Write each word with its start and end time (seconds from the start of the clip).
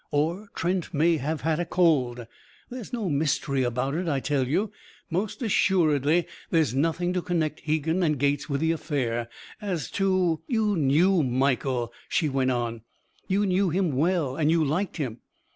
Or 0.09 0.49
Trent 0.55 0.95
may 0.95 1.17
have 1.17 1.41
had 1.41 1.59
a 1.59 1.63
cold. 1.65 2.25
There's 2.71 2.91
no 2.91 3.07
mystery 3.07 3.61
about 3.61 3.93
it, 3.93 4.07
I 4.07 4.19
tell 4.19 4.47
you. 4.47 4.71
Most 5.11 5.43
assuredly 5.43 6.25
there's 6.49 6.73
nothing 6.73 7.13
to 7.13 7.21
connect 7.21 7.59
Hegan 7.59 8.01
and 8.01 8.17
Gates 8.17 8.49
with 8.49 8.61
the 8.61 8.71
affair. 8.71 9.29
As 9.61 9.91
to" 9.91 10.41
"You 10.57 10.75
knew 10.75 11.21
Michael," 11.21 11.93
she 12.09 12.29
went 12.29 12.49
on. 12.49 12.81
"You 13.27 13.45
knew 13.45 13.69
him 13.69 13.91
well 13.95 14.35
and 14.35 14.49
you 14.49 14.63
liked 14.65 14.97
him. 14.97 15.19